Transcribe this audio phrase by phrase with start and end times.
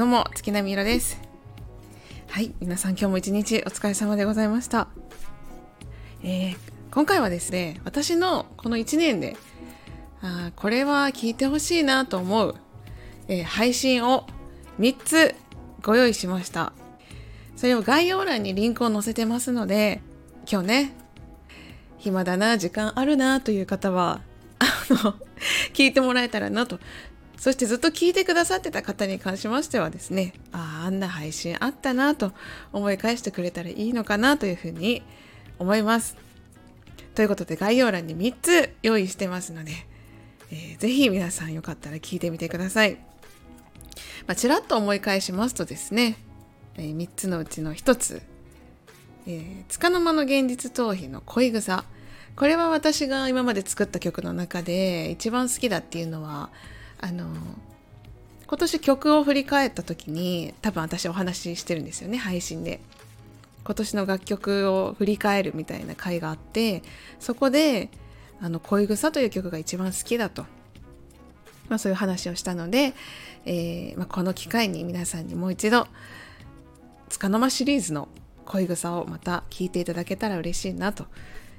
[0.00, 1.20] どうも月並みろです。
[2.28, 4.88] はい皆さん今日も一日お疲れ様でございました。
[6.22, 6.56] えー、
[6.90, 9.36] 今回はですね私のこの1年で
[10.22, 12.54] あこれは聞いてほしいなと思う、
[13.28, 14.26] えー、配信を
[14.78, 15.34] 3つ
[15.82, 16.72] ご用意しました。
[17.54, 20.00] それを概要欄にリンクを載せてますので
[20.50, 20.92] 今日ね
[21.98, 24.22] 暇だな時間あるなという方は
[24.60, 25.14] あの
[25.74, 26.80] 聞いてもらえたらなと
[27.40, 32.32] そしてずっと聞いてくださってた方に関しましてはですね、ああ、あんな配信あったなと
[32.70, 35.02] 思い返してくれたらいいのかなというふうに
[35.58, 36.18] 思います。
[37.14, 39.72] ということで概要欄に3つ用意してますので、
[40.50, 42.96] えー、ぜひ皆さんよかったら聞いてみてください。
[44.26, 46.18] まあ、ちらっと思い返しますとですね、
[46.76, 48.20] えー、3つのうちの1つ、
[49.26, 51.86] えー、束の間の現実逃避の恋草。
[52.36, 56.50] これは私が今まで作った曲の中で一番好きだっていうのは、
[57.02, 57.26] あの
[58.46, 62.80] 今年曲を振り返った時に多分私お話ししてるんですよね配信で。
[63.62, 66.82] 今年の楽曲を振り返るみたいな回があって
[67.20, 67.90] そこで
[68.40, 70.42] あの恋草という曲が一番好きだと、
[71.68, 72.94] まあ、そういう話をしたので、
[73.44, 75.86] えー、まあ、この機会に皆さんにもう一度
[77.10, 78.08] つかの間シリーズの
[78.46, 81.06] 恋草をまた聴いていただけたら嬉しいなと。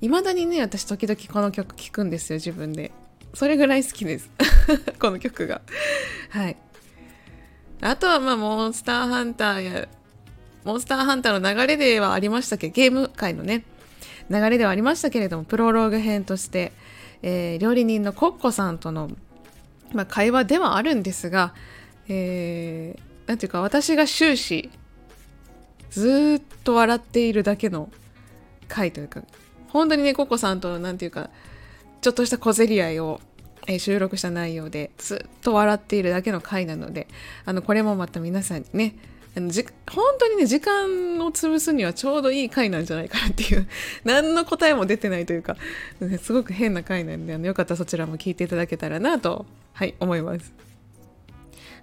[0.00, 2.90] 未だにね私時々この曲聴くんですよ自分で。
[3.34, 4.30] それぐらい好きです。
[4.98, 5.60] この曲が。
[6.30, 6.56] はい。
[7.80, 9.88] あとはまあモンスターハンターや
[10.64, 13.64] モンスターハンターの流れではありましたけどゲーム界のね
[14.30, 16.72] 流れではありましたけれどもプロローグ編として、
[17.22, 19.10] えー、料理人のコッコさんとの、
[19.92, 21.54] まあ、会話ではあるんですが、
[22.08, 24.70] えー、ていうか私が終始
[25.90, 27.90] ずっと笑っているだけの
[28.66, 29.22] 回というか
[29.68, 31.28] 本当にねコッコさんとなんていうか
[32.04, 33.18] ちょっとした小競り合いを、
[33.66, 37.08] えー、収録した内容でずっと笑っているだけの回なので
[37.46, 38.94] あのこれもまた皆さんにね
[39.34, 40.84] あのじ本当にね時間
[41.20, 43.66] を潰すにはちょうどいい回なんじゃないかなっていう
[44.04, 45.56] 何の答えも出てないというか
[46.20, 50.52] すごく変な回なんであのよかったらそちらも聞いていただけたらなとはい思います。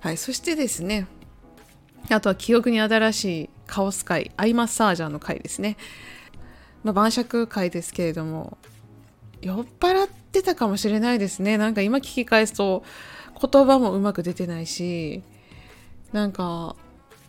[0.01, 1.07] はいそしてですね
[2.11, 5.77] あとは記憶に新しいカオス回アイマッサージャーの回ですね。
[6.83, 8.59] まあ、晩酌会ですけれども
[9.41, 11.57] 酔っ払ってたかもしれないですね。
[11.57, 12.83] なんか今聞き返すと
[13.39, 15.21] 言葉もうまく出てないし、
[16.13, 16.75] なんか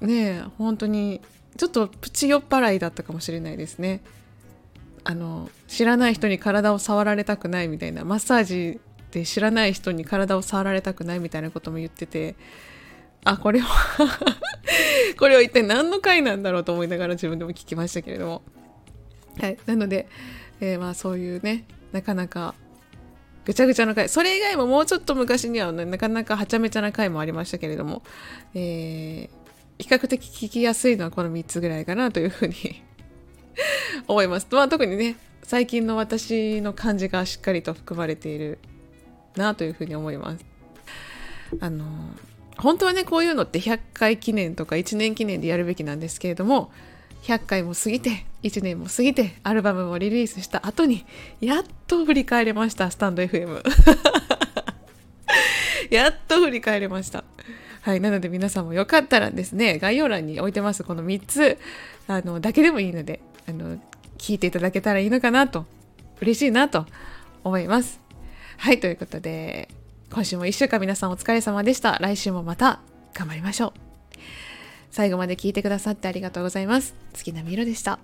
[0.01, 1.21] ね本当に
[1.57, 4.03] ちょっとプチ酔っ払いだったかもしれないですね。
[5.05, 8.81] あの知らない人に体を触られたくないみたいなマッサージ
[9.11, 12.37] で知らない人に体を触られたくないみたいなことも言ってて
[13.25, 13.69] あこれは
[15.19, 18.43] これは一体何の回なんだろうと思いながら自分でも聞きましたけれども
[19.41, 20.07] はいなので、
[20.61, 22.55] えー、まあそういうねなかなか
[23.45, 28.03] ぐちゃぐちゃな回それ以外ももうちょっと昔には、ね、なかなかはちゃめちゃな回もありましたけれども、
[28.55, 29.29] えー、
[29.79, 32.55] 比較的聞きやすいのはこの3つぐらいかなというふうに
[34.07, 34.47] 思います。
[34.51, 38.59] まあ、特にね最近の私の感じがしっかりと含まれている
[39.37, 40.45] なというふうに思います。
[41.61, 41.85] あの
[42.57, 46.71] 本当はねこういうのって100回記念とか1年記念でやるべきなんですけれども
[47.23, 51.05] 100回も過ぎて1年も過ぎてアルバムもリリースした後に
[51.41, 53.63] やっと振り返れましたスタンド FM
[55.91, 57.25] やっと振り返れました。
[57.83, 61.59] はいなので皆さんもよかったらですね概要欄に置いてますこの3つ
[62.07, 63.77] あのだけでもいいのであの
[64.19, 65.67] 聞いていただけたらいいのかなと
[66.21, 66.87] 嬉しいなと
[67.43, 68.01] 思います。
[68.57, 69.69] はいということで
[70.13, 71.99] 今週も1週間皆さんお疲れ様でした。
[72.01, 72.81] 来週もまた
[73.15, 73.92] 頑張りましょう。
[74.93, 76.95] 最後まで聞いてくださってありがとうございます。
[77.15, 77.99] 月並みろでした。